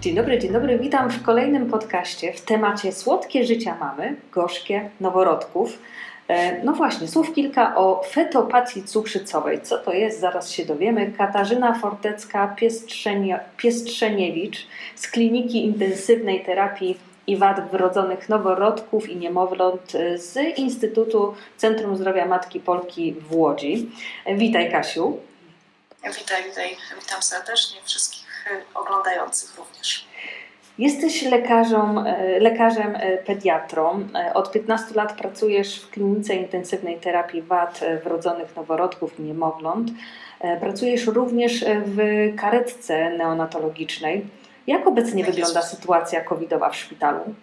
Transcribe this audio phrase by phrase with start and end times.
[0.00, 0.78] Dzień dobry, dzień dobry.
[0.78, 5.78] Witam w kolejnym podcaście w temacie Słodkie życia mamy, gorzkie noworodków.
[6.28, 9.60] E, no właśnie, słów kilka o fetopatii cukrzycowej.
[9.60, 10.20] Co to jest?
[10.20, 11.12] Zaraz się dowiemy.
[11.18, 21.96] Katarzyna Fortecka-Piestrzeniewicz z Kliniki Intensywnej Terapii i Wad Wrodzonych Noworodków i Niemowląt z Instytutu Centrum
[21.96, 23.90] Zdrowia Matki Polki w Łodzi.
[24.24, 25.18] E, witaj Kasiu.
[26.04, 26.76] Witaj, witaj.
[27.00, 28.26] Witam serdecznie wszystkich
[28.74, 30.10] oglądających również.
[30.80, 34.08] Jesteś lekarzem, e, lekarzem e, pediatrą.
[34.14, 39.90] E, od 15 lat pracujesz w klinice intensywnej terapii wad wrodzonych noworodków i niemowląt.
[40.60, 41.98] Pracujesz również w
[42.36, 44.26] karetce neonatologicznej.
[44.66, 47.34] Jak obecnie tak wygląda sytuacja covidowa w szpitalu?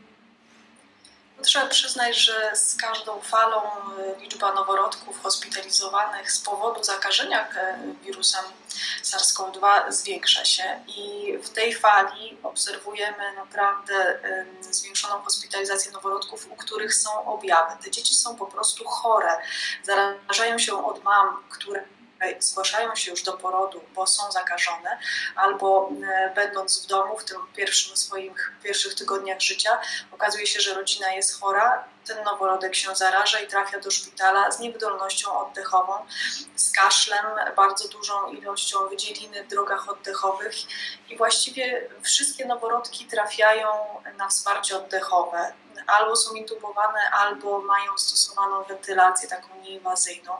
[1.41, 7.48] Trzeba przyznać, że z każdą falą y, liczba noworodków hospitalizowanych z powodu zakażenia
[8.04, 8.43] wirusem
[9.04, 14.20] SARS-CoV-2 zwiększa się i w tej fali obserwujemy naprawdę
[14.62, 17.84] zwiększoną hospitalizację noworodków, u których są objawy.
[17.84, 19.31] Te dzieci są po prostu chore,
[19.84, 21.84] zarażają się od mam, które
[22.40, 24.99] zgłaszają się już do porodu, bo są zakażone,
[25.35, 29.79] albo e, będąc w domu w tym pierwszym swoich pierwszych tygodniach życia,
[30.12, 34.59] okazuje się, że rodzina jest chora, ten noworodek się zaraża i trafia do szpitala z
[34.59, 35.93] niewydolnością oddechową,
[36.55, 40.55] z kaszlem, bardzo dużą ilością wydzieliny w drogach oddechowych
[41.09, 43.68] i właściwie wszystkie noworodki trafiają
[44.18, 45.54] na wsparcie oddechowe.
[45.87, 50.34] Albo są intubowane, albo mają stosowaną wentylację taką nieinwazyjną.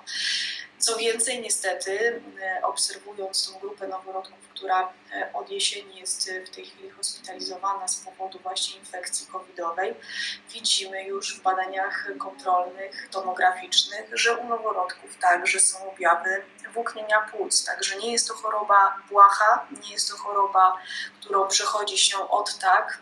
[0.80, 6.66] Co więcej, niestety, e, obserwując tą grupę noworodków, która e, od jesieni jest w tej
[6.66, 9.95] chwili hospitalizowana z powodu właśnie infekcji covidowej,
[10.53, 17.66] widzimy już w badaniach kontrolnych, tomograficznych, że u noworodków także są objawy włóknienia płuc.
[17.66, 20.78] Także nie jest to choroba błaha, nie jest to choroba,
[21.19, 23.00] którą przechodzi się od tak,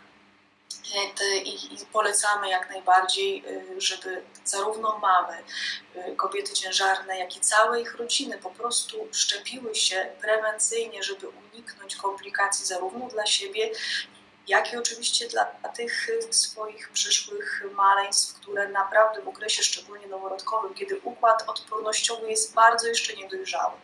[1.44, 5.36] i, polecamy jak najbardziej, y, żeby zarówno mamy,
[5.96, 11.96] y, kobiety ciężarne, jak i całe ich rodziny po prostu szczepiły się prewencyjnie, żeby uniknąć
[11.96, 13.70] komplikacji zarówno dla siebie,
[14.48, 15.44] jak i oczywiście dla
[15.76, 22.88] tych swoich przyszłych maleństw, które naprawdę w okresie szczególnie noworodkowym, kiedy układ odpornościowy jest bardzo
[22.88, 23.74] jeszcze niedojrzały,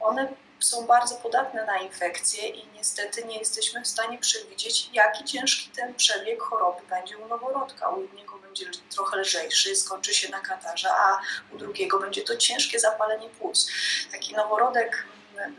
[0.00, 5.70] one są bardzo podatne na infekcje i niestety nie jesteśmy w stanie przewidzieć, jaki ciężki
[5.70, 7.88] ten przebieg choroby będzie u noworodka.
[7.88, 11.20] U jednego będzie trochę lżejszy, skończy się na katarze, a
[11.54, 13.70] u drugiego będzie to ciężkie zapalenie płuc.
[14.12, 15.04] Taki noworodek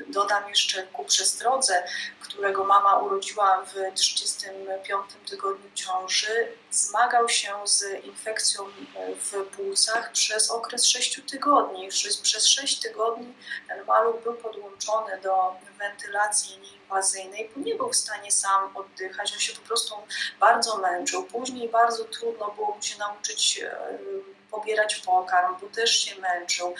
[0.07, 1.83] dodam jeszcze ku przestrodze,
[2.19, 8.63] którego mama urodziła w 35 tygodniu ciąży, zmagał się z infekcją
[9.17, 11.89] w płucach przez okres 6 tygodni.
[12.23, 13.33] Przez 6 tygodni
[13.67, 19.39] ten maluch był podłączony do wentylacji nieinwazyjnej, bo nie był w stanie sam oddychać, on
[19.39, 19.95] się po prostu
[20.39, 21.23] bardzo męczył.
[21.23, 23.75] Później bardzo trudno było mu się nauczyć e,
[24.53, 26.75] pobierać pokarm, bo też się męczył.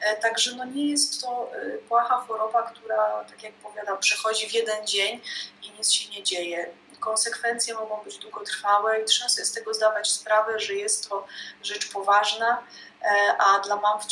[0.00, 4.52] E, także no nie jest to e, płacha choroba, która, tak jak powiadam, przechodzi w
[4.52, 5.20] jeden dzień
[5.62, 6.70] i nic się nie dzieje.
[7.00, 11.26] Konsekwencje mogą być długotrwałe i trzeba sobie z tego zdawać sprawę, że jest to
[11.62, 12.62] rzecz poważna,
[13.02, 14.06] e, a dla mam w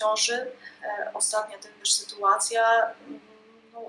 [0.00, 0.52] ciąży
[1.14, 2.94] ostatnia też sytuacja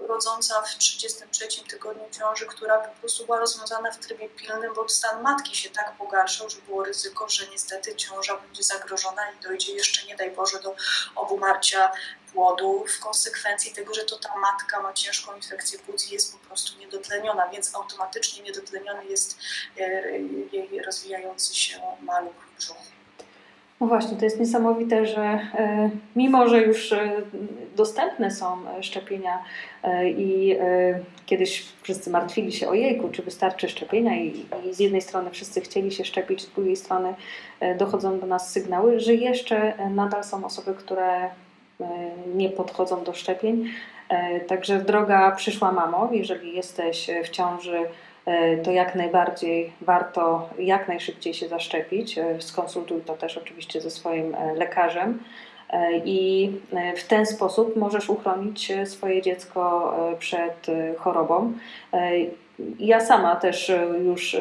[0.07, 5.21] rodząca w 33 tygodniu ciąży, która po prostu była rozwiązana w trybie pilnym, bo stan
[5.21, 10.07] matki się tak pogarszał, że było ryzyko, że niestety ciąża będzie zagrożona i dojdzie jeszcze,
[10.07, 10.75] nie daj Boże, do
[11.15, 11.91] obumarcia
[12.33, 16.47] płodu w konsekwencji tego, że to ta matka ma ciężką infekcję płuc i jest po
[16.47, 19.37] prostu niedotleniona, więc automatycznie niedotleniony jest
[19.79, 20.11] e,
[20.51, 22.98] jej rozwijający się maluch w brzuchu.
[23.81, 27.11] No właśnie, to jest niesamowite, że e, mimo, że już e,
[27.75, 29.43] dostępne są e, szczepienia
[30.17, 30.57] i
[31.25, 35.61] kiedyś wszyscy martwili się o jejku, czy wystarczy szczepienia i, i z jednej strony wszyscy
[35.61, 37.13] chcieli się szczepić, z drugiej strony
[37.77, 41.29] dochodzą do nas sygnały, że jeszcze nadal są osoby, które
[42.35, 43.65] nie podchodzą do szczepień.
[44.47, 47.85] Także droga przyszła mamo, jeżeli jesteś w ciąży,
[48.63, 52.17] to jak najbardziej warto jak najszybciej się zaszczepić.
[52.17, 55.19] E, skonsultuj to też oczywiście ze swoim e, lekarzem.
[56.05, 56.51] I
[56.97, 60.67] w ten sposób możesz uchronić swoje dziecko przed
[60.97, 61.53] chorobą.
[62.79, 63.71] Ja sama też
[64.05, 64.37] już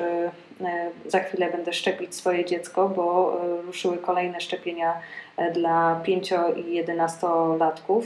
[1.06, 3.36] za chwilę będę szczepić swoje dziecko, bo
[3.66, 4.94] ruszyły kolejne szczepienia
[5.54, 8.02] dla 5 i 11-latków.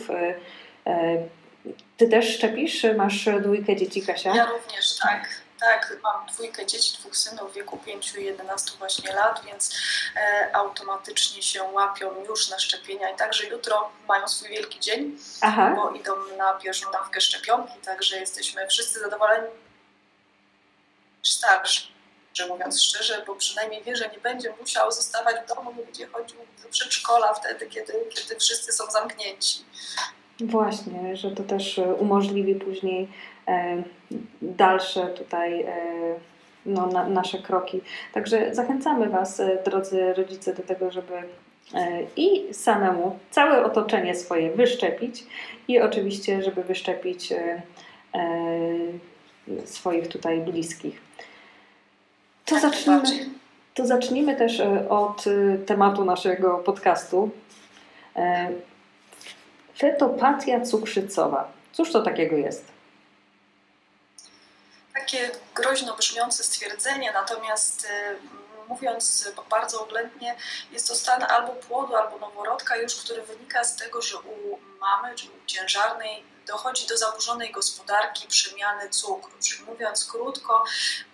[1.97, 2.87] Ty też szczepisz?
[2.97, 4.37] Masz dwójkę dzieci, Kasia?
[4.37, 9.13] Ja również, tak Tak, mam dwójkę dzieci, dwóch synów w wieku 5 i 11 właśnie
[9.13, 9.75] lat, więc
[10.17, 15.73] e, automatycznie się łapią już na szczepienia i także jutro mają swój wielki dzień, Aha.
[15.77, 19.49] bo idą na pierwszą dawkę szczepionki, także jesteśmy wszyscy zadowoleni
[21.23, 21.83] starszy,
[22.35, 26.07] że mówiąc szczerze, bo przynajmniej wie, że nie będzie musiał zostawać w domu, nie będzie
[26.07, 29.65] chodził do przedszkola wtedy, kiedy, kiedy wszyscy są zamknięci.
[30.41, 33.09] Właśnie, że to też umożliwi później e,
[34.43, 35.75] dalsze tutaj e,
[36.67, 37.81] no, na, nasze kroki.
[38.13, 41.13] Także zachęcamy Was, e, drodzy rodzice, do tego, żeby
[42.17, 45.25] i samemu całe otoczenie swoje wyszczepić
[45.69, 47.33] i oczywiście, żeby wyszczepić
[49.65, 51.01] swoich tutaj bliskich.
[52.45, 53.03] To tak, zacznijmy,
[53.75, 55.25] to zacznijmy też od
[55.67, 57.31] tematu naszego podcastu.
[59.79, 61.53] Fetopatia cukrzycowa.
[61.73, 62.72] Cóż to takiego jest?
[64.95, 67.89] Takie groźno brzmiące stwierdzenie, natomiast y,
[68.69, 70.37] mówiąc bardzo oględnie,
[70.71, 75.15] jest to stan albo płodu, albo noworodka już, który wynika z tego, że u mamy
[75.15, 79.33] czy u ciężarnej dochodzi do zaburzonej gospodarki przemiany cukru.
[79.43, 80.65] Czyli mówiąc krótko,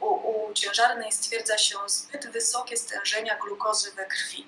[0.00, 4.46] u, u ciężarnej stwierdza się zbyt wysokie stężenia glukozy we krwi.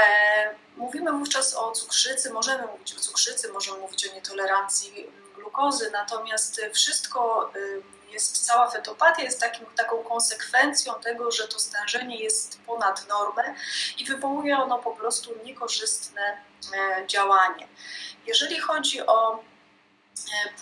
[0.00, 6.60] E, mówimy wówczas o cukrzycy, możemy mówić o cukrzycy, możemy mówić o nietolerancji glukozy, natomiast
[6.72, 7.52] wszystko
[8.12, 13.54] jest, cała fetopatia jest takim, taką konsekwencją tego, że to stężenie jest ponad normę
[13.98, 16.22] i wywołuje ono po prostu niekorzystne
[16.74, 17.68] e, działanie.
[18.26, 19.49] Jeżeli chodzi o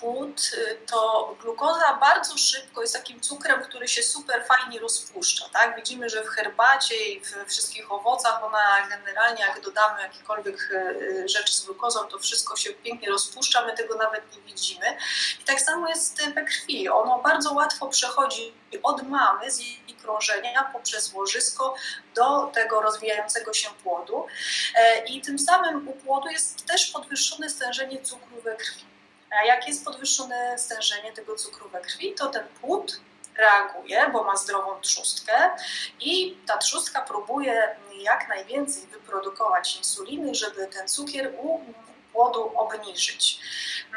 [0.01, 5.49] płód, e, to glukoza bardzo szybko jest takim cukrem, który się super fajnie rozpuszcza.
[5.53, 5.77] Tak?
[5.77, 11.55] Widzimy, że w herbacie i w wszystkich owocach ona generalnie, jak dodamy jakiekolwiek e, rzeczy
[11.55, 14.97] z glukozą, to wszystko się pięknie rozpuszcza, my tego nawet nie widzimy.
[15.41, 16.89] I tak samo jest we krwi.
[16.89, 18.53] Ono bardzo łatwo przechodzi
[18.83, 21.75] od mamy z jej krążenia poprzez łożysko
[22.15, 24.27] do tego rozwijającego się płodu.
[25.07, 28.98] I tym samym u płodu jest też podwyższone stężenie cukru we krwi.
[29.31, 33.01] A jak jest podwyższone stężenie tego cukru we krwi, to ten płód
[33.39, 35.51] reaguje, bo ma zdrową trzustkę
[36.01, 41.61] i ta trzustka próbuje jak najwięcej wyprodukować insuliny, żeby ten cukier u
[42.13, 43.41] płodu obniżyć.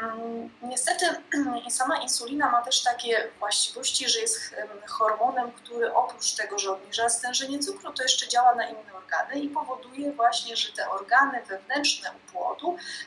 [0.02, 1.06] Mm, niestety
[1.70, 4.54] sama insulina ma też takie właściwości, że jest
[4.88, 9.48] hormonem, który oprócz tego, że obniża stężenie cukru, to jeszcze działa na inne organy i
[9.48, 12.51] powoduje właśnie, że te organy wewnętrzne u płodu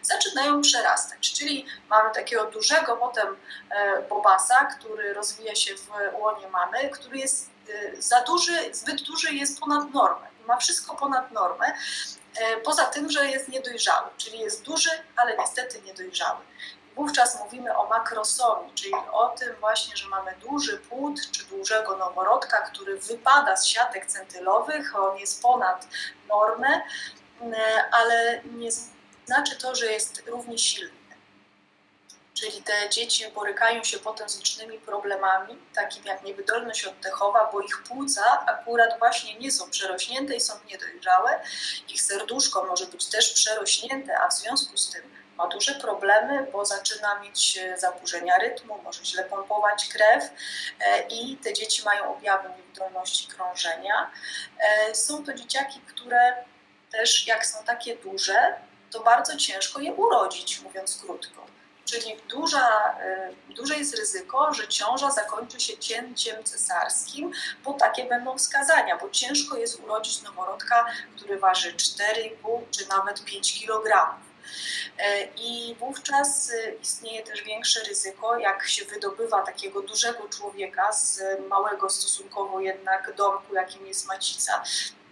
[0.01, 1.33] zaczynają przerastać.
[1.33, 3.27] Czyli mamy takiego dużego potem
[3.69, 9.33] e, bobasa, który rozwija się w łonie mamy, który jest e, za duży, zbyt duży
[9.33, 10.27] jest ponad normę.
[10.47, 11.65] Ma wszystko ponad normę,
[12.35, 16.39] e, poza tym, że jest niedojrzały, czyli jest duży, ale niestety niedojrzały.
[16.95, 22.61] Wówczas mówimy o makrosomii, czyli o tym właśnie, że mamy duży płód czy dużego noworodka,
[22.61, 25.87] który wypada z siatek centylowych, on jest ponad
[26.29, 26.81] normę,
[27.91, 28.71] ale nie
[29.25, 31.05] znaczy to, że jest równie silny.
[32.33, 37.83] Czyli te dzieci borykają się potem z licznymi problemami, takimi jak niewydolność oddechowa, bo ich
[37.83, 41.41] płuca akurat właśnie nie są przerośnięte i są niedojrzałe.
[41.89, 46.65] Ich serduszko może być też przerośnięte, a w związku z tym ma duże problemy, bo
[46.65, 50.23] zaczyna mieć e, zaburzenia rytmu, może źle pompować krew
[50.79, 54.11] e, i te dzieci mają objawy niewydolności krążenia.
[54.59, 56.35] E, są to dzieciaki, które
[56.91, 58.55] też jak są takie duże,
[58.95, 61.45] to bardzo ciężko je urodzić, mówiąc krótko.
[61.85, 62.95] Czyli duża,
[63.49, 67.31] duże jest ryzyko, że ciąża zakończy się cięciem cesarskim,
[67.63, 70.85] bo takie będą wskazania, bo ciężko jest urodzić noworodka,
[71.15, 74.15] który waży 4,5 czy nawet 5 kg.
[74.97, 81.21] E, I wówczas e, istnieje też większe ryzyko, jak się wydobywa takiego dużego człowieka z
[81.49, 84.63] małego stosunkowo jednak domku, jakim jest macica.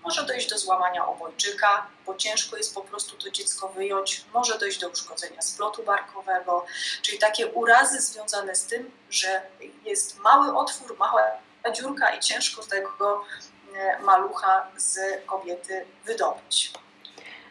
[0.04, 4.26] Może dojść do złamania obojczyka, bo ciężko jest po prostu to dziecko wyjąć.
[4.34, 6.66] Może dojść do uszkodzenia splotu barkowego,
[7.02, 9.42] czyli takie urazy związane z tym, że
[9.86, 11.22] jest mały otwór, mała
[11.72, 13.26] dziurka i ciężko tego
[13.76, 16.74] e, malucha z kobiety wydobyć.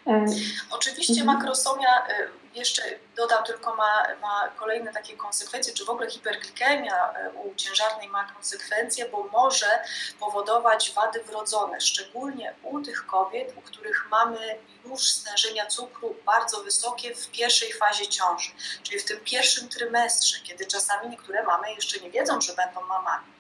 [0.07, 0.27] E,
[0.71, 1.39] Oczywiście mhm.
[1.39, 2.83] makrosomia e, jeszcze
[3.17, 8.25] dodam tylko, ma, ma kolejne takie konsekwencje, czy w ogóle hiperglikemia e, u ciężarnej ma
[8.25, 9.83] konsekwencje, bo może
[10.21, 17.15] powodować wady wrodzone, szczególnie u tych kobiet, u których mamy już stężenia cukru bardzo wysokie
[17.15, 18.51] w pierwszej fazie ciąży,
[18.83, 23.32] czyli w tym pierwszym trymestrze, kiedy czasami niektóre mamy jeszcze nie wiedzą, że będą mamami.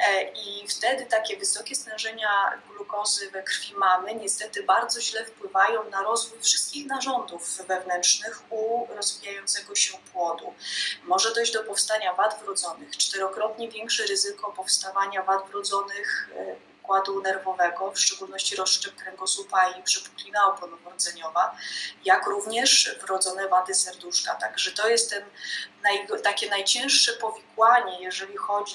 [0.00, 6.02] E, I wtedy takie wysokie stężenia glukozy we krwi mamy niestety bardzo źle wpływają na
[6.02, 10.54] rozwój wszystkich narządów wewnętrznych u rozwijającego się płodu.
[11.04, 16.28] Może dojść do powstania wad wrodzonych, czterokrotnie większe ryzyko powstawania wad wrodzonych
[16.88, 21.56] układu nerwowego, w szczególności rozszczep kręgosłupa i przepuklina oponowo-rdzeniowa,
[22.04, 24.34] jak również wrodzone wady serduszka.
[24.34, 25.24] Także to jest ten
[25.82, 28.74] naj, takie najcięższe powikłanie, jeżeli chodzi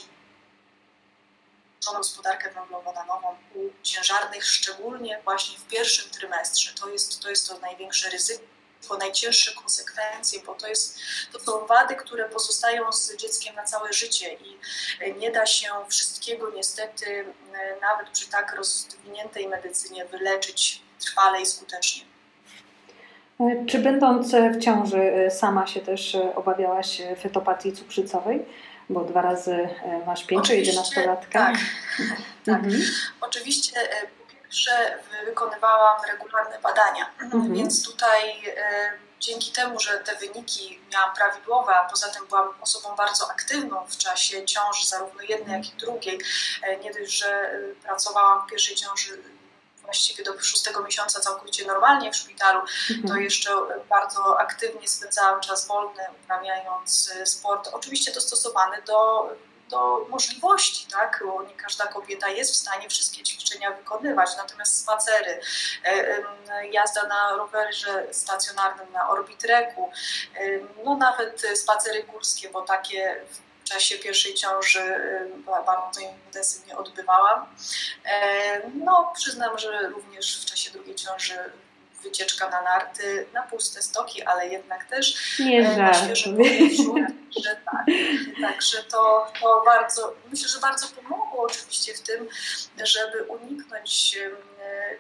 [1.88, 6.74] o gospodarkę węglowodanową u ciężarnych, szczególnie właśnie w pierwszym trymestrze.
[6.74, 8.54] To jest to, jest to największe ryzyko
[8.90, 11.00] po najcięższe konsekwencje, bo to, jest,
[11.34, 14.58] to są wady, które pozostają z dzieckiem na całe życie i
[15.02, 21.46] e, nie da się wszystkiego niestety e, nawet przy tak rozwiniętej medycynie wyleczyć trwale i
[21.46, 22.04] skutecznie.
[23.40, 28.46] E, czy będąc w ciąży sama się też obawiałaś fetopatii cukrzycowej?
[28.90, 29.70] Bo dwa razy
[30.06, 31.32] masz 5-11-latka.
[31.32, 31.56] Tak,
[32.46, 32.64] tak.
[32.64, 32.82] Mhm.
[33.22, 33.80] Oczywiście
[34.54, 37.54] że wykonywałam regularne badania, mhm.
[37.54, 42.96] więc tutaj e, dzięki temu, że te wyniki miałam prawidłowe, a poza tym byłam osobą
[42.96, 46.20] bardzo aktywną w czasie ciąży, zarówno jednej, jak i drugiej,
[46.64, 49.22] e, nie dość, że e, pracowałam w pierwszej ciąży
[49.84, 53.08] właściwie do szóstego miesiąca całkowicie normalnie w szpitalu, mhm.
[53.08, 53.52] to jeszcze
[53.90, 59.30] bardzo aktywnie spędzałam czas wolny, uprawiając sport, oczywiście dostosowany do
[59.70, 61.24] do możliwości, tak?
[61.26, 65.40] bo nie każda kobieta jest w stanie wszystkie ćwiczenia wykonywać, natomiast spacery,
[65.86, 69.92] e, jazda na rowerze stacjonarnym, na orbitreku,
[70.86, 73.22] no nawet spacery górskie, bo takie
[73.66, 74.82] w czasie pierwszej ciąży
[75.66, 77.46] bardzo intensywnie odbywałam.
[78.06, 81.36] E, no, przyznam, że również w czasie drugiej ciąży
[82.04, 86.96] wycieczka na narty, na puste stoki, ale jednak też Nie e, na świeżym powietrzu.
[87.44, 87.86] Że tak,
[88.42, 92.28] także to, to bardzo, myślę, że bardzo pomogło oczywiście w tym,
[92.84, 94.18] żeby uniknąć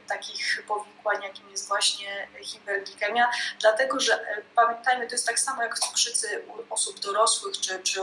[0.07, 5.75] takich powikłań, jakim jest właśnie hiperglikemia, dlatego że e, pamiętajmy, to jest tak samo jak
[5.75, 8.01] w cukrzycy u osób dorosłych czy, czy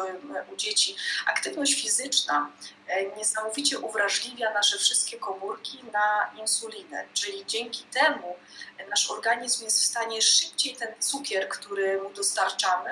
[0.52, 0.97] u dzieci.
[1.26, 2.50] Aktywność fizyczna
[2.87, 8.37] e, niesamowicie uwrażliwia nasze wszystkie komórki na insulinę, czyli dzięki temu
[8.90, 12.90] nasz organizm jest w stanie szybciej ten cukier, który mu dostarczamy,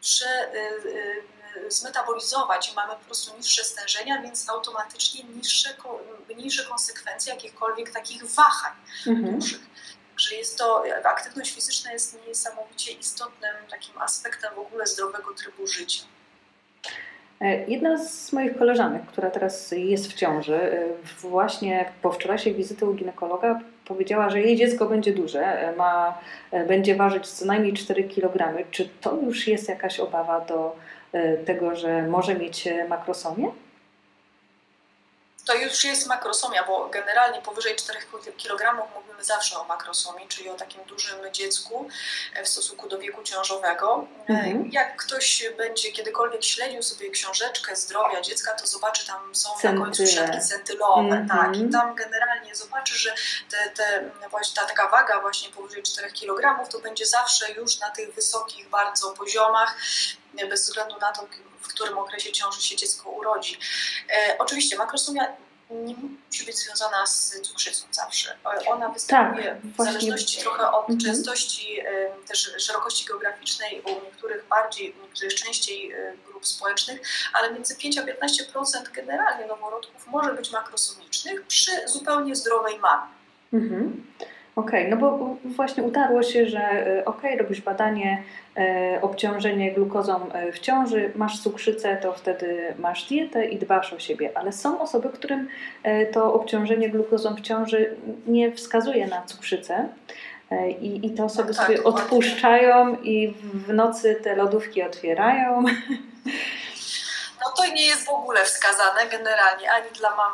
[0.00, 0.52] prze,
[1.68, 5.74] zmetabolizować i mamy po prostu niższe stężenia, więc automatycznie niższe,
[6.34, 8.72] mniejsze konsekwencje jakichkolwiek takich wahań
[9.06, 9.38] mhm.
[9.38, 9.60] dużych.
[10.16, 16.02] Że jest to, aktywność fizyczna jest niesamowicie istotnym takim aspektem w ogóle zdrowego trybu życia.
[17.40, 20.88] E, jedna z moich koleżanek, która teraz jest w ciąży, e,
[21.20, 23.60] właśnie po wczorajszej wizyty u ginekologa
[23.94, 26.18] powiedziała, że jej dziecko będzie duże, e, ma,
[26.68, 28.64] będzie ważyć co najmniej 4 kg.
[28.70, 30.76] Czy to już jest jakaś obawa do
[31.46, 33.50] tego, że może mieć makrosomię?
[35.50, 37.98] To już jest makrosomia, bo generalnie powyżej 4
[38.42, 41.88] kg mówimy zawsze o makrosomii, czyli o takim dużym dziecku
[42.34, 44.06] e, w stosunku do wieku ciążowego.
[44.28, 44.70] E, mhm.
[44.72, 49.72] Jak ktoś będzie kiedykolwiek śledził sobie książeczkę zdrowia dziecka, to zobaczy, tam są Centyle.
[49.72, 51.28] na końcu siatki centylowe, mhm.
[51.28, 53.14] tak, i tam generalnie zobaczy, że
[53.50, 54.10] te, te,
[54.54, 59.10] ta taka waga właśnie powyżej 4 kg to będzie zawsze już na tych wysokich bardzo
[59.10, 59.76] poziomach,
[60.48, 61.26] bez względu na to,
[61.60, 63.58] w którym okresie ciąży się dziecko urodzi.
[64.08, 65.36] E, oczywiście makrosomia
[65.70, 68.36] nie musi być związana z cukrzycą zawsze.
[68.66, 70.98] Ona występuje tak, w zależności trochę od mhm.
[71.00, 71.80] częstości,
[72.26, 77.00] też szerokości geograficznej u niektórych bardziej, u niektórych częściej e, grup społecznych,
[77.32, 83.12] ale między 5 a 15% generalnie noworodków może być makrosomicznych przy zupełnie zdrowej mamie.
[83.52, 84.06] Mhm.
[84.56, 88.22] Okej, okay, no bo właśnie utarło się, że e, okej, okay, robisz badanie,
[88.56, 93.98] e, obciążenie glukozą e, w ciąży, masz cukrzycę, to wtedy masz dietę i dbasz o
[93.98, 94.30] siebie.
[94.34, 95.48] Ale są osoby, którym
[95.82, 99.88] e, to obciążenie glukozą w ciąży nie wskazuje na cukrzycę.
[100.80, 105.64] I, I te osoby tak, sobie odpuszczają i w nocy te lodówki otwierają.
[107.40, 110.32] No to nie jest w ogóle wskazane generalnie ani dla mam,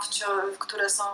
[0.59, 1.05] które są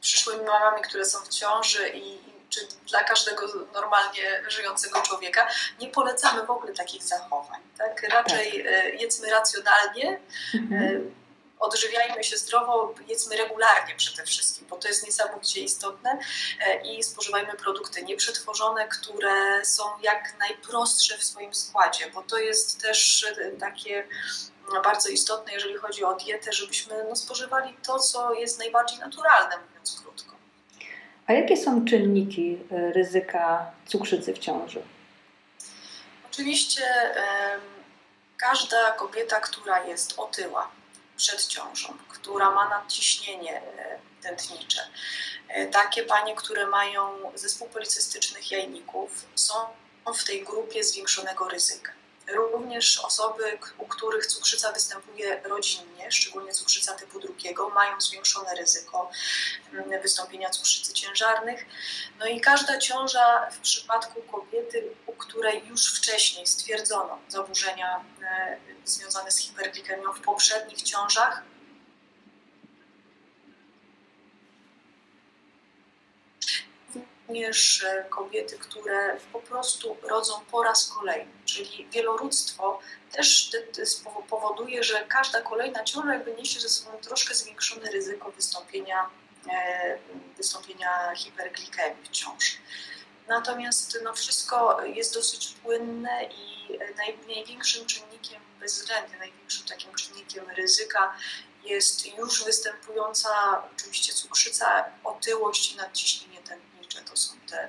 [0.00, 5.48] przyszłymi mamami, które są w ciąży i czy dla każdego normalnie żyjącego człowieka,
[5.80, 7.60] nie polecamy w ogóle takich zachowań.
[7.78, 8.02] Tak?
[8.02, 8.72] Raczej tak.
[8.72, 10.20] E, jedzmy racjonalnie,
[10.54, 10.96] mhm.
[10.96, 11.24] E,
[11.58, 16.18] odżywiajmy się zdrowo, jedzmy regularnie przede wszystkim, bo to jest niesamowicie istotne
[16.60, 22.82] e, i spożywajmy produkty nieprzetworzone, które są jak najprostsze w swoim składzie, bo to jest
[22.82, 23.26] też
[23.60, 24.08] takie
[24.72, 29.56] no, bardzo istotne, jeżeli chodzi o dietę, żebyśmy no, spożywali to, co jest najbardziej naturalne,
[29.58, 30.33] mówiąc krótko.
[31.26, 34.82] A jakie są czynniki e, ryzyka cukrzycy w ciąży?
[36.30, 36.82] Oczywiście
[38.36, 40.70] każda kobieta, która jest otyła
[41.16, 44.80] przed ciążą, która ma nadciśnienie e, tętnicze,
[45.48, 49.54] e, takie panie, które mają zespół policystycznych jajników, są
[50.14, 51.92] w tej grupie zwiększonego ryzyka.
[52.32, 59.10] Również osoby, u których cukrzyca występuje rodzinnie, szczególnie cukrzyca typu drugiego, mają zwiększone ryzyko
[59.72, 61.66] mm, wystąpienia cukrzycy ciężarnych.
[62.18, 69.30] No i każda ciąża w przypadku kobiety, u której już wcześniej stwierdzono zaburzenia e, związane
[69.30, 71.42] z hiperglikemią w poprzednich ciążach,
[77.28, 82.80] również e, kobiety, które po prostu rodzą po raz kolejny, czyli wielorództwo
[83.12, 83.52] też
[84.28, 89.10] powoduje, że każda kolejna ciąża jakby niesie ze sobą troszkę zwiększone ryzyko wystąpienia,
[89.52, 89.98] e,
[90.36, 92.52] wystąpienia hiperglikemii w ciąży.
[93.28, 101.14] Natomiast no, wszystko jest dosyć płynne i naj, największym czynnikiem, bezwzględnie największym takim czynnikiem ryzyka
[101.64, 106.73] jest już występująca oczywiście cukrzyca, otyłość i nadciśnienie tętnicze.
[107.00, 107.68] To są te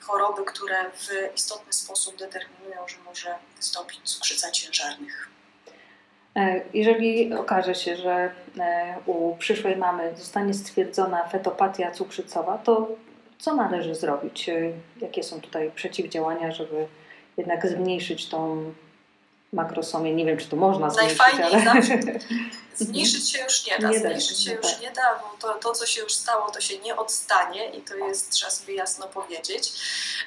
[0.00, 5.28] choroby, które w istotny sposób determinują, że może wystąpić cukrzyca ciężarnych.
[6.36, 12.88] E, jeżeli okaże się, że e, u przyszłej mamy zostanie stwierdzona fetopatia cukrzycowa, to
[13.38, 14.48] co należy zrobić?
[14.48, 16.86] E, jakie są tutaj przeciwdziałania, żeby
[17.36, 18.72] jednak zmniejszyć tą
[19.52, 20.14] makrosomię?
[20.14, 21.64] Nie wiem, czy to można zmniejszyć, Najfajniej ale...
[21.64, 21.98] zawsze
[22.74, 25.86] Zmniejszyć się już nie da, nie zmniejszyć się już nie da, bo to, to, co
[25.86, 29.72] się już stało, to się nie odstanie i to jest, trzeba sobie jasno powiedzieć.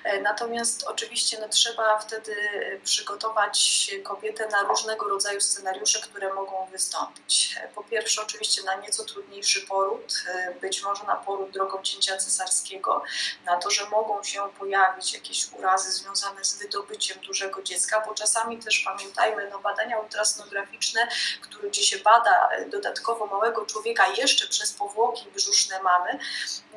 [0.03, 2.35] E, natomiast oczywiście no, trzeba wtedy
[2.83, 7.55] przygotować kobietę na różnego rodzaju scenariusze, które mogą wystąpić.
[7.61, 12.17] E, po pierwsze oczywiście na nieco trudniejszy poród, e, być może na poród drogą cięcia
[12.17, 13.03] cesarskiego,
[13.45, 18.57] na to, że mogą się pojawić jakieś urazy związane z wydobyciem dużego dziecka, bo czasami
[18.57, 21.07] też pamiętajmy, no badania ultrasonograficzne,
[21.41, 22.34] które gdzie się bada
[22.67, 26.19] dodatkowo małego człowieka jeszcze przez powłoki brzuszne mamy,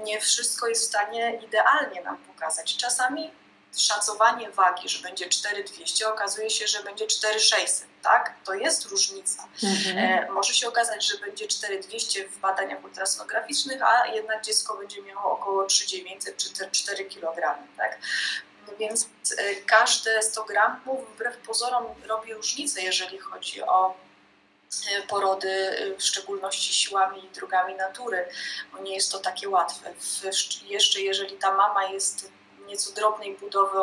[0.05, 2.77] nie wszystko jest w stanie idealnie nam pokazać.
[2.77, 3.31] Czasami
[3.77, 8.35] szacowanie wagi, że będzie 4200, okazuje się, że będzie 4600, tak?
[8.45, 9.49] To jest różnica.
[9.63, 9.99] Mhm.
[9.99, 15.33] E, może się okazać, że będzie 4200 w badaniach ultrasonograficznych, a jednak dziecko będzie miało
[15.33, 17.99] około 3900 czy 4 kg, tak?
[18.79, 24.08] Więc e, każde 100 gramów wbrew pozorom robi różnicę, jeżeli chodzi o
[25.09, 28.29] porody, e, w szczególności siłami i drogami natury,
[28.73, 29.95] bo nie jest to takie łatwe.
[30.67, 32.33] jeszcze jeżeli ta mama jest
[32.67, 33.79] nieco drobnej budowy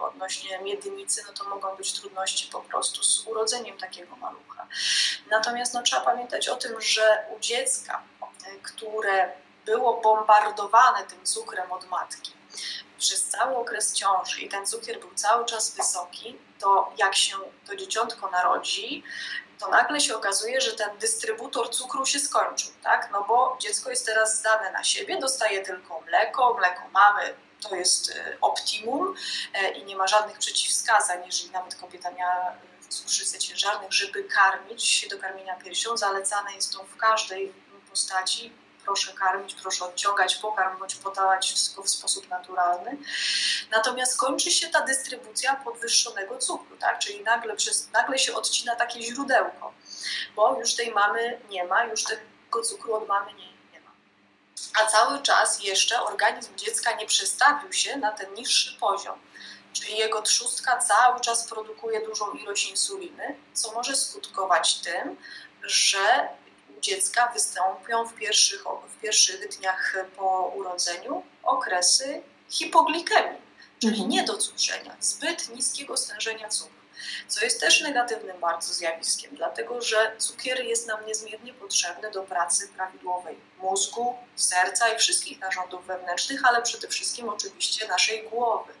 [0.00, 4.66] odnośnie miednicy, no to mogą być trudności po prostu z urodzeniem takiego malucha.
[5.30, 9.32] Natomiast no, trzeba pamiętać o tym, że u dziecka, e, które
[9.64, 12.32] było bombardowane tym cukrem od matki
[12.98, 17.36] przez cały okres ciąży i ten cukier był cały czas wysoki, to jak się
[17.66, 19.04] to dzieciątko narodzi,
[19.58, 23.08] to nagle się okazuje, że ten dystrybutor cukru się skończył, tak?
[23.12, 27.34] No bo dziecko jest teraz zdane na siebie, dostaje tylko mleko, mleko mamy,
[27.68, 29.14] to jest e, optimum
[29.54, 32.52] e, i nie ma żadnych przeciwwskazań, jeżeli nawet kobieta miała
[32.88, 35.96] cukrzycę ciężarnych, żeby karmić do karmienia piersią.
[35.96, 37.52] Zalecane jest to w każdej
[37.90, 38.52] postaci
[38.84, 42.96] proszę karmić, proszę odciągać pokarm bądź podawać wszystko w sposób naturalny.
[43.70, 46.98] Natomiast kończy się ta dystrybucja podwyższonego cukru, tak?
[46.98, 49.72] czyli nagle, przez, nagle się odcina takie źródełko,
[50.36, 53.90] bo już tej mamy nie ma, już tego cukru od mamy nie, nie ma.
[54.82, 59.18] A cały czas jeszcze organizm dziecka nie przestawił się na ten niższy poziom
[59.74, 65.16] czyli jego trzustka cały czas produkuje dużą ilość insuliny, co może skutkować tym,
[65.62, 66.28] że
[66.84, 68.64] dziecka wystąpią w pierwszych,
[68.96, 73.40] w pierwszych dniach po urodzeniu okresy hipoglikemii,
[73.80, 74.10] czyli mhm.
[74.10, 76.74] niedocukrzenia, zbyt niskiego stężenia cukru.
[77.28, 82.68] Co jest też negatywnym bardzo zjawiskiem, dlatego że cukier jest nam niezmiernie potrzebny do pracy
[82.68, 88.72] prawidłowej mózgu, serca i wszystkich narządów wewnętrznych, ale przede wszystkim oczywiście naszej głowy.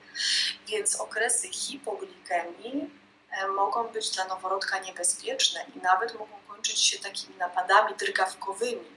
[0.66, 2.90] Więc okresy hipoglikemii
[3.30, 8.90] e, mogą być dla noworodka niebezpieczne i nawet mogą kończyć się takimi napadami drgawkowymi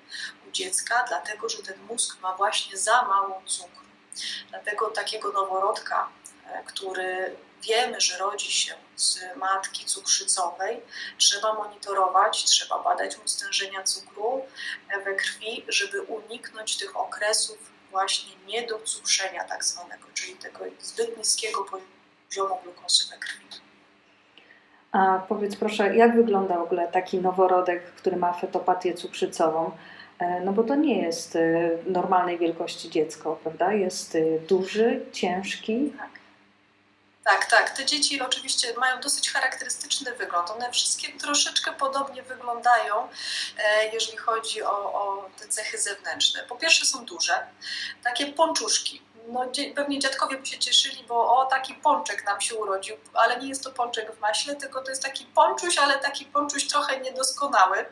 [0.47, 3.87] u dziecka, dlatego że ten mózg ma właśnie za mało cukru.
[4.49, 6.09] Dlatego takiego noworodka,
[6.45, 10.81] e, który wiemy, że rodzi się z matki cukrzycowej,
[11.17, 14.45] trzeba monitorować, trzeba badać mu stężenia cukru
[14.89, 17.57] e, we krwi, żeby uniknąć tych okresów
[17.91, 23.66] właśnie niedocukrzenia tak zwanego, czyli tego zbyt niskiego poziomu glukozy we krwi.
[24.97, 29.71] A powiedz proszę, jak wygląda w ogóle taki noworodek, który ma fetopatię cukrzycową?
[30.19, 33.73] E, no bo to nie jest e, normalnej wielkości dziecko, prawda?
[33.73, 35.93] Jest e, duży, ciężki.
[35.97, 36.09] Tak.
[37.23, 37.69] Tak, tak.
[37.69, 40.49] Te dzieci oczywiście mają dosyć charakterystyczny wygląd.
[40.51, 42.93] One wszystkie troszeczkę podobnie wyglądają,
[43.93, 46.43] jeżeli chodzi o, o te cechy zewnętrzne.
[46.49, 47.33] Po pierwsze są duże,
[48.03, 52.95] takie pączuszki, no, pewnie dziadkowie by się cieszyli, bo o, taki pączek nam się urodził,
[53.13, 56.67] ale nie jest to pączek w maśle, tylko to jest taki pączuś, ale taki pączuś
[56.67, 57.85] trochę niedoskonały,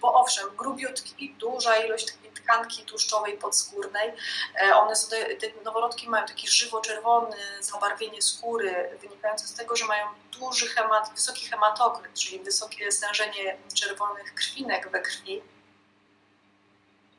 [0.00, 4.12] bo owszem, grubiutki, duża ilość tkanki tłuszczowej podskórnej,
[4.62, 10.06] e, one są, te noworodki mają taki żywo-czerwony zabarwienie skóry, wynikające z tego, że mają
[10.40, 15.42] duży hemat, wysoki hematokryt, czyli wysokie stężenie czerwonych krwinek we krwi,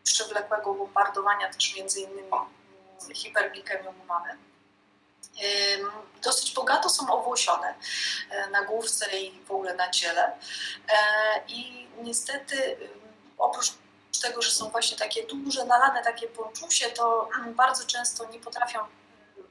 [0.03, 2.31] przewlekłego bombardowania też między innymi
[3.13, 4.37] hiperglikemią mamy.
[6.21, 7.75] Dosyć bogato są owłosione
[8.29, 10.23] e, na główce i w ogóle na ciele.
[10.23, 10.97] E,
[11.47, 12.77] I niestety
[13.37, 13.73] oprócz
[14.21, 18.79] tego, że są właśnie takie duże, nalane takie ponczusie, to bardzo często nie potrafią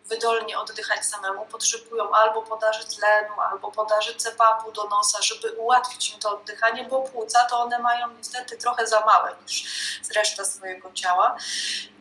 [0.07, 6.21] wydolnie oddychać samemu, potrzebują albo podaży tlenu, albo podaży cepapu do nosa, żeby ułatwić im
[6.21, 9.65] to oddychanie, bo płuca to one mają niestety trochę za małe niż
[10.17, 11.37] reszta swojego ciała.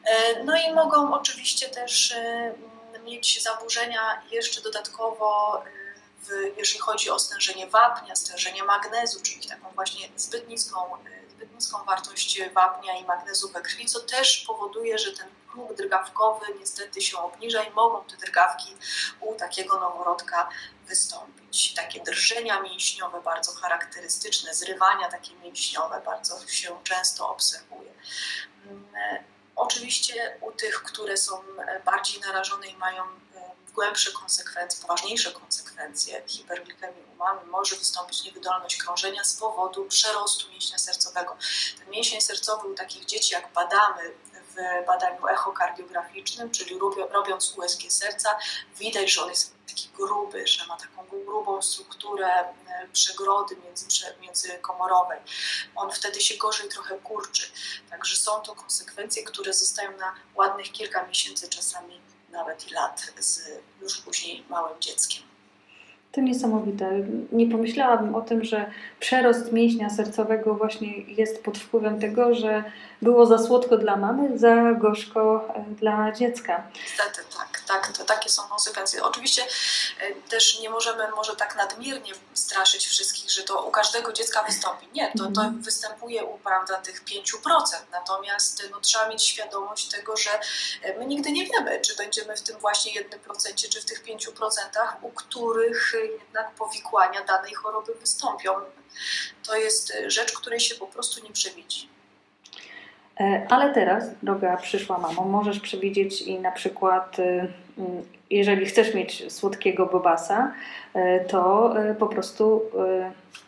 [0.03, 2.53] E, no i mogą oczywiście też e,
[3.03, 5.69] mieć zaburzenia jeszcze dodatkowo e,
[6.23, 10.97] w, jeżeli chodzi o stężenie wapnia, stężenie magnezu, czyli taką właśnie zbyt niską,
[11.29, 15.27] zbyt niską wartość wapnia i magnezu we krwi, co też powoduje, że ten
[15.89, 18.75] drgawkowy niestety się obniża i mogą te drgawki
[19.21, 20.49] u takiego noworodka
[20.87, 21.73] wystąpić.
[21.73, 27.91] Takie drżenia mięśniowe bardzo charakterystyczne, zrywania takie mięśniowe bardzo się często obserwuje.
[28.65, 29.23] Mm,
[29.55, 31.43] oczywiście u tych, które są
[31.85, 33.03] bardziej narażone i mają
[33.79, 40.77] głębsze konsekwencje, poważniejsze konsekwencje hiperglikemii u mamy może wystąpić niewydolność krążenia z powodu przerostu mięśnia
[40.77, 41.37] sercowego.
[41.79, 44.11] Ten mięsień sercowy u takich dzieci, jak badamy
[44.49, 46.79] w badaniu echokardiograficznym, czyli
[47.11, 48.37] robiąc USG serca,
[48.79, 53.85] widać, że on jest taki gruby, że ma taką grubą strukturę e, przegrody między,
[54.21, 55.19] międzykomorowej.
[55.75, 57.51] On wtedy się gorzej trochę kurczy.
[57.89, 63.41] Także są to konsekwencje, które zostają na ładnych kilka miesięcy, czasami nawet i lat z
[63.81, 65.28] już później małym dzieckiem.
[66.11, 66.91] To niesamowite.
[67.31, 68.65] Nie pomyślałabym o tym, że
[68.99, 72.63] przerost mięśnia sercowego właśnie jest pod wpływem tego, że
[73.01, 76.63] było za słodko dla mamy, za gorzko e, dla dziecka.
[76.75, 79.03] Niestety tak, tak, to takie są konsekwencje.
[79.03, 79.47] Oczywiście
[79.99, 84.87] e, też nie możemy może tak nadmiernie straszyć wszystkich, że to u każdego dziecka wystąpi.
[84.93, 85.61] Nie, to, to mhm.
[85.61, 87.23] występuje u prawda, tych 5%.
[87.91, 90.39] Natomiast no, trzeba mieć świadomość tego, że
[90.81, 94.51] e, my nigdy nie wiemy, czy będziemy w tym właśnie 1%, czy w tych 5%,
[95.01, 98.61] u których jednak powikłania danej choroby wystąpią.
[99.43, 101.98] To jest rzecz, której się po prostu nie przewidzi.
[103.19, 107.47] E, ale teraz, droga przyszła mamo, możesz przewidzieć i na przykład, y, y,
[108.29, 110.53] jeżeli chcesz mieć słodkiego bobasa,
[110.93, 112.61] e, to e, po prostu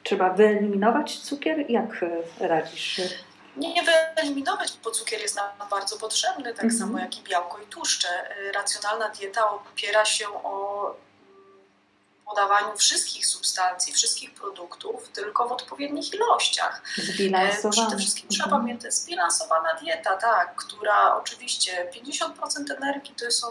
[0.03, 1.69] trzeba wyeliminować cukier.
[1.69, 2.05] Jak
[2.39, 3.01] radzisz?
[3.57, 3.81] Nie, nie
[4.15, 6.79] wyeliminować, bo cukier jest nam bardzo potrzebny, tak mm -hmm.
[6.79, 8.07] samo jak i białko i tłuszcze.
[8.55, 10.95] Racjonalna dieta opiera się o
[12.31, 16.81] podawaniu wszystkich substancji, wszystkich produktów, tylko w odpowiednich ilościach.
[16.97, 17.71] Zbilansowana.
[17.71, 18.61] Przede wszystkim trzeba mhm.
[18.61, 23.47] pamiętać, zbilansowana dieta, tak, która oczywiście 50% energii to, są,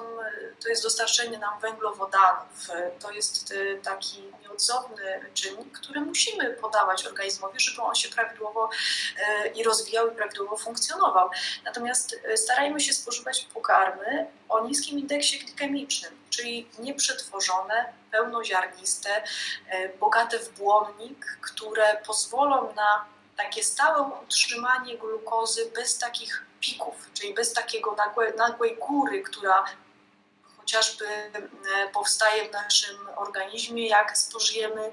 [0.63, 2.69] to jest dostarczenie nam węglowodanów.
[3.01, 8.71] To jest y, taki nieodzowny czynnik, który musimy podawać organizmowi, żeby on się prawidłowo
[9.45, 11.31] y, i rozwijał i prawidłowo funkcjonował.
[11.65, 19.23] Natomiast y, starajmy się spożywać pokarmy o niskim indeksie glikemicznym, czyli nieprzetworzone, pełnoziarniste,
[19.69, 23.05] e, bogate w błonnik, które pozwolą na
[23.37, 29.65] takie stałe utrzymanie glukozy bez takich pików, czyli bez takiego nagłej, nagłej góry, która
[30.61, 31.33] chociażby e,
[31.93, 34.93] powstaje w naszym organizmie, jak spożyjemy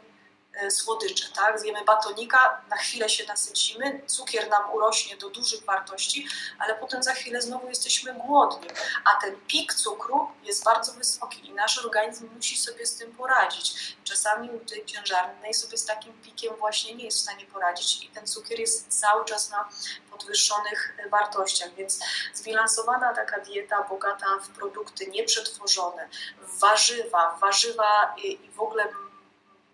[0.69, 1.59] słodycze, tak?
[1.59, 6.27] Zjemy batonika, na chwilę się nasycimy, cukier nam urośnie do dużych wartości,
[6.59, 8.67] ale potem za chwilę znowu jesteśmy głodni,
[9.05, 13.97] a ten pik cukru jest bardzo wysoki i nasz organizm musi sobie z tym poradzić.
[14.03, 18.09] Czasami u tej ciężarnej sobie z takim pikiem właśnie nie jest w stanie poradzić i
[18.09, 19.69] ten cukier jest cały czas na
[20.11, 21.99] podwyższonych wartościach, więc
[22.33, 26.09] zbilansowana taka dieta bogata w produkty nieprzetworzone,
[26.41, 28.87] w warzywa, w warzywa i w ogóle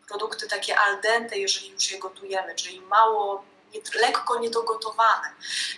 [0.08, 3.44] produkty takie al dente, jeżeli już je gotujemy, czyli mało,
[4.02, 5.28] lekko niedogotowane.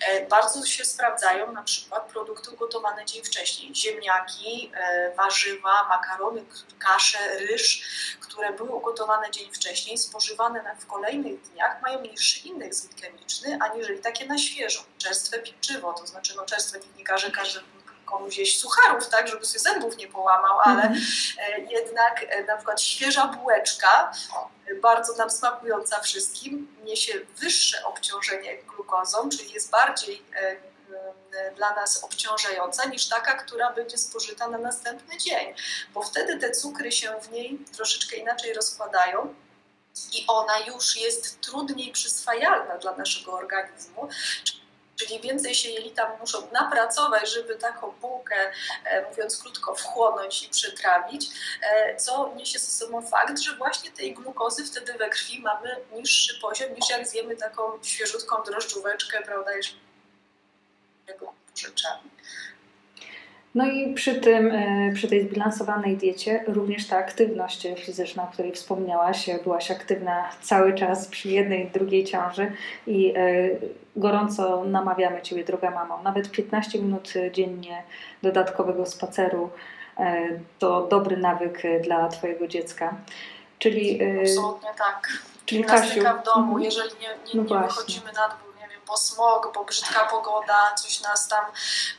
[0.02, 3.76] E, bardzo się sprawdzają na przykład produkty ugotowane dzień wcześniej.
[3.76, 6.46] Ziemniaki, e, warzywa, makarony,
[6.80, 7.84] kasze, ryż,
[8.22, 14.26] które były ugotowane dzień wcześniej, spożywane w kolejnych dniach, mają niższy indeks glikemiczny, aniżeli takie
[14.26, 14.84] na świeżo.
[14.98, 17.75] Czerstwe pieczywo, to znaczy no czerstwe nikt nie każe każdemu
[18.06, 21.72] komuś jeść sucharów, tak, żeby sobie zębów nie połamał, ale mm -hmm.
[21.72, 24.12] jednak e, na przykład świeża bułeczka,
[24.82, 30.26] bardzo nam smakująca wszystkim, niesie wyższe obciążenie glukozą, czyli jest bardziej
[31.56, 35.54] dla nas obciążająca niż taka, która będzie spożyta na następny dzień,
[35.94, 39.36] bo wtedy te cukry się w niej troszeczkę inaczej rozkładają
[40.14, 44.10] i ona już jest trudniej przyswajalna dla naszego organizmu.
[44.96, 48.52] Czyli więcej się jelita muszą napracować, żeby taką bułkę,
[48.86, 51.28] e, mówiąc krótko, wchłonąć i przetrawić,
[51.62, 56.40] e, co niesie ze sobą fakt, że właśnie tej glukozy wtedy we krwi mamy niższy
[56.42, 59.76] poziom niż jak zjemy taką świeżutką drożdżóweczkę, prawda, jeszcze
[61.56, 62.10] rzeczami.
[63.56, 68.52] No i przy tym, e, przy tej zbilansowanej diecie również ta aktywność fizyczna, o której
[68.52, 72.52] wspomniałaś, byłaś aktywna cały czas przy jednej drugiej ciąży
[72.88, 73.50] i e,
[73.96, 77.84] gorąco namawiamy Ciebie, droga mamo, nawet 15 minut dziennie
[78.24, 79.50] dodatkowego spaceru
[79.98, 80.28] e,
[80.60, 82.94] to dobry nawyk dla Twojego dziecka.
[83.60, 85.10] Czyli, Absolutnie tak.
[85.46, 86.62] Czyli Kasiu, w domu, mhm.
[86.62, 88.55] jeżeli nie, nie, nie no wychodzimy na dwór
[88.88, 91.46] bo smog, bo brzydka pogoda, coś nas tam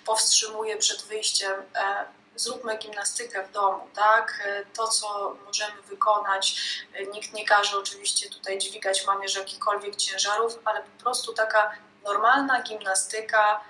[0.04, 1.62] powstrzymuje przed wyjściem.
[1.74, 2.04] E,
[2.36, 4.42] zróbmy gimnastykę w domu, tak?
[4.46, 6.56] E, to, co możemy wykonać.
[6.94, 11.72] E, nikt nie każe oczywiście tutaj dźwigać mamierz jakichkolwiek ciężarów, ale po prostu taka
[12.04, 13.60] normalna gimnastyka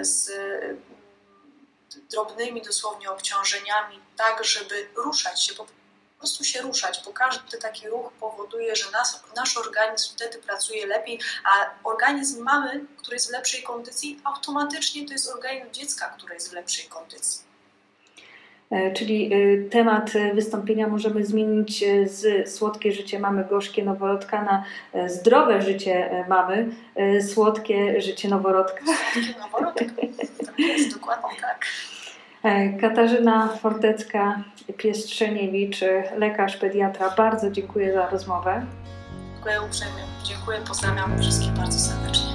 [0.00, 0.30] z
[2.10, 5.66] drobnymi dosłownie obciążeniami, tak, żeby ruszać się po
[6.22, 11.20] prostu się ruszać, bo każdy taki ruch powoduje, że nas, nasz organizm wtedy pracuje lepiej,
[11.44, 16.50] a organizm mamy, który jest w lepszej kondycji, automatycznie to jest organizm dziecka, który jest
[16.50, 17.42] w lepszej kondycji.
[18.70, 24.64] E, czyli e, temat wystąpienia możemy zmienić e, z słodkie życie mamy, gorzkie noworodka na
[25.08, 26.68] zdrowe życie mamy,
[27.34, 28.80] słodkie życie noworodka.
[28.84, 29.84] Słodkie noworodka,
[30.46, 31.66] tak jest, dokładnie tak.
[32.44, 35.80] E, Katarzyna Fortecka-Piestrzeniewicz,
[36.18, 38.66] lekarz pediatra, bardzo dziękuję za rozmowę.
[39.34, 40.02] Dziękuję uprzejmie.
[40.24, 42.31] Dziękuję, pozdrawiam wszystkich bardzo serdecznie.